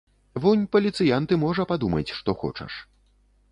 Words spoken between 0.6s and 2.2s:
паліцыянт і можа падумаць